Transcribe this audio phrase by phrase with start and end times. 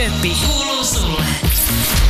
[0.00, 1.24] Sylkeköppi kuuluu sulle.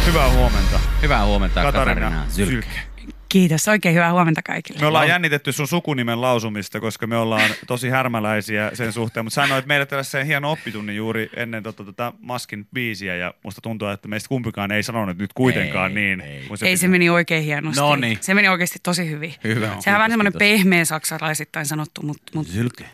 [0.06, 0.80] Hyvää huomenta.
[1.02, 2.50] Hyvää huomenta, Katarina Katarina Zylke.
[2.52, 2.80] Zylke.
[3.28, 4.80] Kiitos, oikein hyvää huomenta kaikille.
[4.80, 9.66] Me ollaan jännitetty sun sukunimen lausumista, koska me ollaan tosi härmäläisiä sen suhteen, mutta sanoit
[9.66, 14.28] meille tällaisen hieno oppitunnin juuri ennen tota, tota Maskin biisiä ja musta tuntuu, että meistä
[14.28, 16.20] kumpikaan ei sanonut nyt kuitenkaan Ei, niin.
[16.20, 16.44] ei.
[16.48, 17.80] kuin Ei se meni oikein hienosti.
[17.80, 18.18] Noniin.
[18.20, 19.34] Se meni oikeasti tosi hyvin.
[19.44, 19.76] Hyvä.
[19.80, 22.84] Sehän on vähän semmoinen pehmeä saksalaisittain sanottu, mutta mut, Zylke.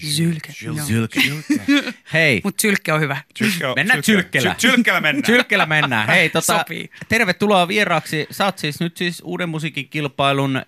[0.00, 0.52] Zylke.
[0.62, 0.76] joo.
[0.76, 1.20] Zylke.
[2.12, 3.16] Hei, Mut sylkke on hyvä.
[3.36, 4.54] Sylke on- Mennään sylke- sylkkellä.
[4.58, 5.26] Sy- Sylkkellä mennään.
[5.26, 6.08] Sylkellä mennään.
[6.08, 6.90] Hei, tota, Sopii.
[7.08, 8.26] tervetuloa vieraaksi.
[8.30, 10.62] Sä oot siis nyt siis uuden musiikin kilpailun ö,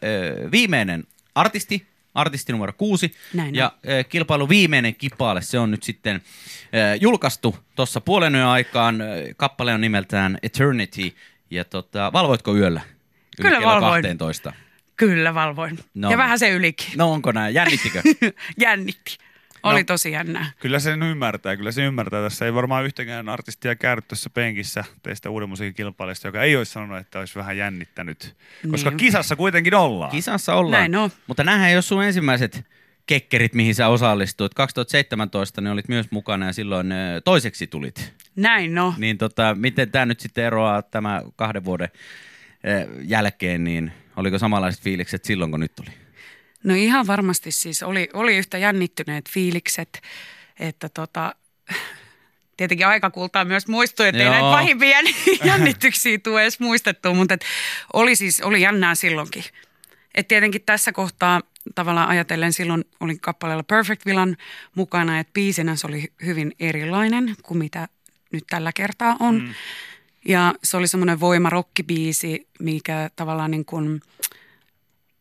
[0.53, 1.05] viimeinen
[1.35, 3.13] artisti, artisti numero kuusi.
[3.35, 6.23] Näin ja ö, kilpailun viimeinen kipaale, se on nyt sitten
[6.65, 9.01] ö, julkaistu tuossa puolen yön aikaan.
[9.01, 9.05] Ö,
[9.37, 11.13] Kappale on nimeltään Eternity.
[11.51, 12.81] Ja tota, valvoitko yöllä?
[12.81, 14.03] Yli Kyllä kello valvoin.
[14.03, 14.53] 12.
[14.98, 15.79] Kyllä valvoin.
[15.95, 16.87] No ja vähän se ylikin.
[16.97, 17.55] No onko näin?
[17.55, 18.02] Jännittikö?
[18.61, 19.19] Jännitti.
[19.62, 19.84] Oli No.
[19.84, 20.51] tosi jännää.
[20.61, 22.23] Kyllä sen ymmärtää, kyllä se ymmärtää.
[22.23, 26.73] Tässä ei varmaan yhtäkään artistia käynyt tuossa penkissä teistä uuden musiikin kilpailijasta, joka ei olisi
[26.73, 28.36] sanonut, että olisi vähän jännittänyt.
[28.70, 28.97] Koska Niin.
[28.97, 30.11] kisassa kuitenkin ollaan.
[30.11, 30.81] Kisassa ollaan.
[30.81, 31.11] Näin on.
[31.27, 32.64] Mutta nämähän ei ole sun ensimmäiset
[33.06, 34.55] kekkerit, mihin sä osallistuit.
[34.55, 36.86] 2017 ne olit myös mukana ja silloin
[37.25, 38.12] toiseksi tulit.
[38.36, 38.95] Näin no.
[38.98, 41.89] Niin tota, miten tämä nyt sitten eroaa tämä kahden vuoden
[43.05, 45.91] jälkeen, niin oliko samanlaiset fiilikset silloin, kun nyt tuli?
[46.64, 50.02] No ihan varmasti siis oli, oli yhtä jännittyneet fiilikset,
[50.61, 51.34] että tota,
[52.56, 57.34] tietenkin aika kultaa myös muistui, että ei näitä pahimpia jänn- jännityksiä tule edes muistettua, mutta
[57.34, 57.44] et
[57.92, 59.44] oli siis, oli jännää silloinkin.
[60.14, 61.42] Et tietenkin tässä kohtaa
[61.74, 64.36] tavallaan ajatellen silloin olin kappaleella Perfect Villan
[64.74, 67.89] mukana, että biisinä se oli hyvin erilainen kuin mitä
[68.33, 69.42] nyt tällä kertaa on.
[69.42, 69.55] Mm.
[70.29, 74.01] Ja se oli semmoinen voimarokkibiisi, mikä tavallaan niin kuin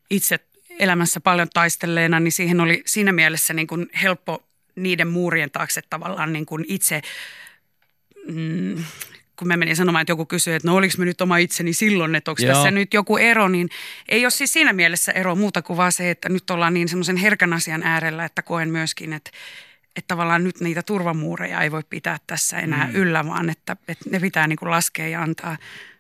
[0.10, 0.40] itse
[0.80, 4.44] elämässä paljon taistelleena, niin siihen oli siinä mielessä niin kuin helppo
[4.76, 7.02] niiden muurien taakse tavallaan niin kuin itse,
[8.28, 8.84] mm,
[9.36, 12.16] kun mä menin sanomaan, että joku kysyi, että no oliko mä nyt oma itseni silloin,
[12.16, 12.54] että onko Joo.
[12.54, 13.70] tässä nyt joku ero, niin
[14.10, 17.18] ei ole siis siinä mielessä ero muuta kuin vaan se, että nyt ollaan niin semmoisen
[17.18, 19.32] herkän asian äärellä, että koen myöskin, että
[19.98, 22.96] että tavallaan nyt niitä turvamuureja ei voi pitää tässä enää mm.
[22.96, 25.58] yllä, vaan että, että ne pitää niin kuin laskea ja antaa,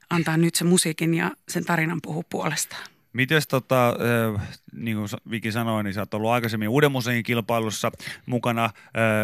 [0.09, 2.96] antaa nyt se musiikin ja sen tarinan puhua puolestaan.
[3.17, 7.91] Mites tota, äh, niin kuin Viki sanoi, niin sä oot ollut aikaisemmin uuden kilpailussa
[8.25, 8.65] mukana.
[8.65, 8.71] Äh,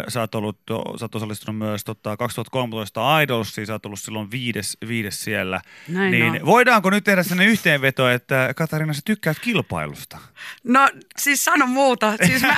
[0.08, 0.58] sä oot, ollut,
[1.00, 5.62] sä oot osallistunut myös tota, 2013 Idolsiin, sä oot ollut silloin viides, viides siellä.
[5.88, 6.46] Näin niin on.
[6.46, 10.18] voidaanko nyt tehdä sellainen yhteenveto, että Katarina, sä tykkäät kilpailusta?
[10.64, 12.14] No siis sano muuta.
[12.25, 12.58] Siis mä,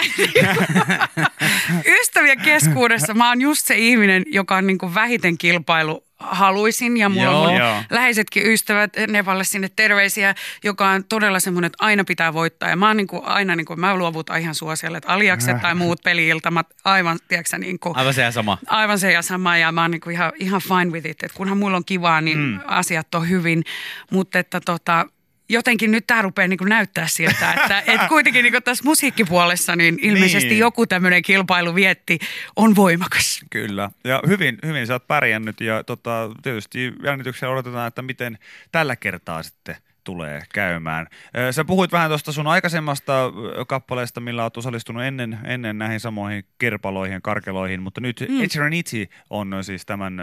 [2.02, 7.10] ystävien keskuudessa mä oon just se ihminen, joka on niin kuin vähiten kilpailu haluisin ja
[7.10, 7.42] mulla Joo.
[7.42, 7.84] on mun Joo.
[7.90, 12.70] läheisetkin ystävät Nevalle sinne terveisiä, joka on todella semmoinen, että aina pitää voittaa.
[12.70, 15.76] Ja mä oon niin kuin aina, niin kuin, mä luovutan ihan suosiolle, että aliakset tai
[15.76, 18.58] muut peli-iltamat, aivan, tiedätkö niin kuin, Aivan se ja sama.
[18.68, 21.24] Aivan se ja sama ja mä oon niinku ihan, ihan fine with it.
[21.24, 22.60] Et kunhan mulla on kivaa, niin mm.
[22.66, 23.64] asiat on hyvin.
[24.12, 25.06] Mutta että tota,
[25.50, 30.50] jotenkin nyt tämä rupeaa niinku näyttää siltä, että et kuitenkin niinku tässä musiikkipuolessa niin ilmeisesti
[30.50, 30.60] Niin.
[30.60, 32.20] joku tämmöinen kilpailuvietti
[32.56, 33.42] on voimakas.
[33.50, 33.90] Kyllä.
[34.04, 38.38] Ja hyvin, hyvin sä oot pärjännyt ja tota, tietysti jännityksellä odotetaan, että miten
[38.72, 41.08] tällä kertaa sitten tulee käymään.
[41.52, 43.32] Sä puhuit vähän tuosta sun aikaisemmasta
[43.68, 48.44] kappaleesta, millä oot osallistunut ennen, ennen näihin samoihin kerpaloihin, karkeloihin, mutta nyt mm.
[48.44, 50.18] Eternity on siis tämän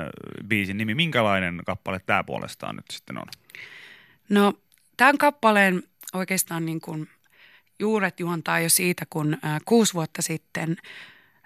[0.49, 0.95] biisin nimi.
[0.95, 3.27] Minkälainen kappale tämä puolestaan nyt sitten on?
[4.29, 4.53] No
[5.03, 5.83] tämän kappaleen
[6.13, 7.09] oikeastaan niin kuin
[7.79, 10.77] juuret juontaa jo siitä, kun äh, kuusi vuotta sitten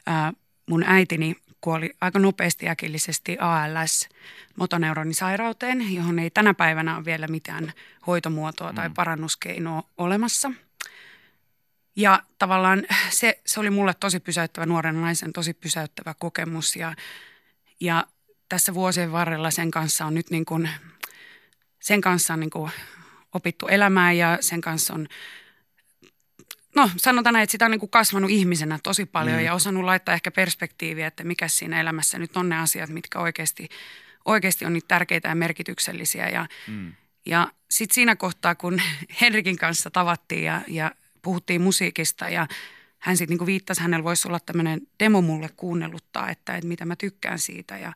[0.08, 0.32] äh,
[0.66, 4.08] mun äitini kuoli aika nopeasti äkillisesti ALS
[4.56, 7.72] motoneuronisairauteen, johon ei tänä päivänä ole vielä mitään
[8.06, 10.50] hoitomuotoa tai parannuskeinoa olemassa.
[11.96, 16.94] Ja tavallaan se, se oli mulle tosi pysäyttävä, nuoren naisen tosi pysäyttävä kokemus ja,
[17.80, 18.06] ja
[18.48, 20.70] tässä vuosien varrella sen kanssa on nyt niin kuin,
[21.80, 22.70] sen kanssa on niin kuin
[23.34, 25.06] opittu elämään ja sen kanssa on,
[26.76, 29.44] no sanotaan näin, että sitä on niin kuin kasvanut ihmisenä tosi paljon mm.
[29.44, 33.68] ja osannut laittaa ehkä perspektiiviä, että mikä siinä elämässä nyt on ne asiat, mitkä oikeasti,
[34.24, 36.28] oikeasti on niitä tärkeitä ja merkityksellisiä.
[36.28, 36.92] Ja, mm.
[37.26, 38.82] ja sitten siinä kohtaa, kun
[39.20, 40.92] Henrikin kanssa tavattiin ja, ja
[41.22, 42.46] puhuttiin musiikista ja
[42.98, 46.96] hän sitten niin viittasi, hänellä voisi olla tämmöinen demo mulle kuunnelluttaa, että, että mitä mä
[46.96, 47.92] tykkään siitä ja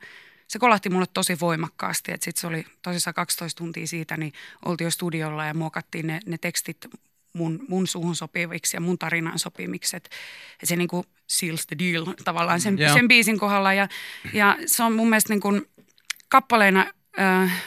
[0.51, 4.33] se kolahti mulle tosi voimakkaasti, että sitten se oli tosissaan 12 tuntia siitä, niin
[4.65, 6.87] oltiin jo studiolla ja muokattiin ne, ne tekstit
[7.33, 10.11] mun, mun suuhun sopiviksi ja mun tarinaan sopimiksi, että
[10.63, 12.95] et se niinku seals the deal tavallaan sen, Joo.
[12.95, 13.89] sen biisin kohdalla ja,
[14.33, 15.49] ja se on mun mielestä niinku
[16.29, 16.87] kappaleena,
[17.21, 17.63] äh,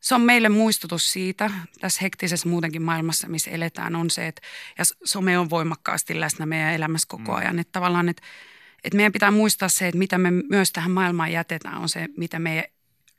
[0.00, 1.50] se on meille muistutus siitä,
[1.80, 4.42] tässä hektisessä muutenkin maailmassa, missä eletään, on se, että
[4.78, 8.22] ja some on voimakkaasti läsnä meidän elämässä koko ajan, että tavallaan, että
[8.86, 12.38] että meidän pitää muistaa se, että mitä me myös tähän maailmaan jätetään, on se, mitä
[12.38, 12.64] meidän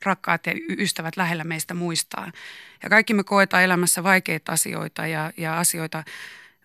[0.04, 2.32] rakkaat ja ystävät lähellä meistä muistaa.
[2.82, 6.04] Ja kaikki me koetaan elämässä vaikeita asioita ja, ja asioita,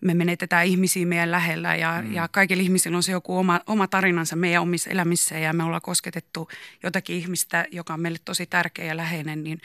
[0.04, 2.12] me menetetään ihmisiä meidän lähellä ja, mm.
[2.12, 5.82] ja kaikilla ihmisillä on se joku oma, oma tarinansa meidän omissa elämissä ja me ollaan
[5.82, 6.48] kosketettu
[6.82, 9.60] jotakin ihmistä, joka on meille tosi tärkeä ja läheinen, niin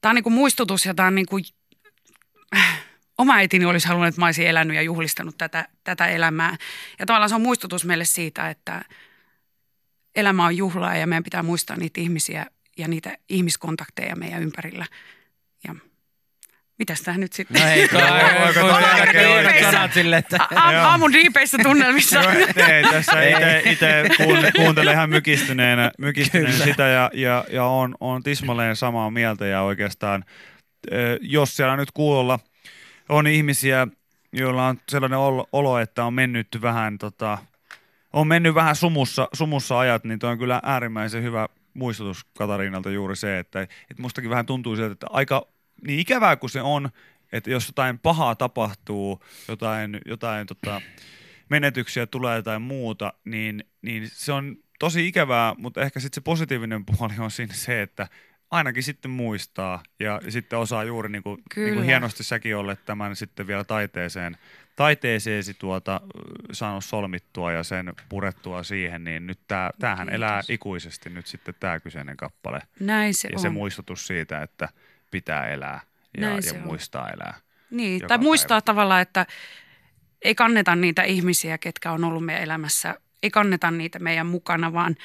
[0.00, 1.44] tämä on niin kuin muistutus ja tämä on niin kuin,
[3.20, 6.56] oma äitini olisi halunnut, että mä olisin elänyt ja juhlistanut tätä, tätä elämää.
[6.98, 8.82] Ja tavallaan se on muistutus meille siitä, että
[10.16, 12.46] elämä on juhlaa ja meidän pitää muistaa niitä ihmisiä
[12.78, 14.86] ja niitä ihmiskontakteja meidän ympärillä.
[15.64, 15.74] Ja
[16.78, 17.62] Mitäs tää nyt sitten?
[17.62, 17.88] No ei,
[19.72, 20.38] sanat sille, että...
[20.56, 22.20] Aamun diipeissä tunnelmissa.
[22.72, 23.12] ei, tässä
[23.64, 24.04] itse
[24.56, 30.24] kuuntelen ihan mykistyneenä, mykistyneenä sitä ja, ja, ja on, on tismalleen samaa mieltä ja oikeastaan,
[31.20, 32.38] jos siellä nyt kuulolla
[33.10, 33.86] on ihmisiä,
[34.32, 35.18] joilla on sellainen
[35.52, 37.38] olo, että on mennyt vähän, tota,
[38.12, 43.16] on mennyt vähän sumussa, sumussa ajat, niin toi on kyllä äärimmäisen hyvä muistutus Katariinalta juuri
[43.16, 45.46] se, että, että mustakin vähän tuntuu sieltä, että aika
[45.86, 46.90] niin ikävää kuin se on,
[47.32, 50.80] että jos jotain pahaa tapahtuu, jotain, jotain tota,
[51.48, 56.84] menetyksiä tulee tai muuta, niin, niin se on tosi ikävää, mutta ehkä sitten se positiivinen
[56.84, 58.08] puoli on siinä se, että
[58.50, 63.16] ainakin sitten muistaa ja sitten osaa juuri niin kuin, niin kuin hienosti säkin olet tämän
[63.16, 64.36] sitten vielä taiteeseen,
[64.76, 66.00] taiteeseesi tuota,
[66.52, 70.14] saanut solmittua ja sen purettua siihen, niin nyt tää, tämähän Kiitos.
[70.14, 72.60] elää ikuisesti nyt sitten tämä kyseinen kappale.
[72.80, 73.42] Näin se ja on.
[73.42, 74.68] se muistutus siitä, että
[75.10, 75.80] pitää elää
[76.20, 77.34] ja, ja muistaa elää.
[77.70, 78.60] Niin, tai muistaa päivä.
[78.60, 79.26] tavallaan, että
[80.22, 84.96] ei kanneta niitä ihmisiä, ketkä on ollut meidän elämässä, ei kanneta niitä meidän mukana, vaan,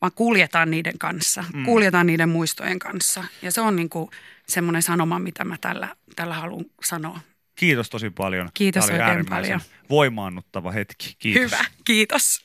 [0.00, 1.64] vaan kuljetaan niiden kanssa, mm.
[1.64, 3.24] kuljetaan niiden muistojen kanssa.
[3.42, 4.10] Ja se on niin kuin
[4.46, 7.20] semmoinen sanoma, mitä mä tällä, tällä haluan sanoa.
[7.54, 8.48] Kiitos tosi paljon.
[8.54, 9.60] Kiitos Tämä oikein paljon.
[9.90, 11.14] voimaannuttava hetki.
[11.18, 11.42] Kiitos.
[11.42, 12.42] Hyvä, kiitos.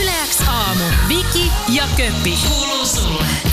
[0.00, 0.84] Yleäks aamu.
[1.08, 2.38] Viki ja Köppi.
[2.48, 3.51] Kuuluu sulle.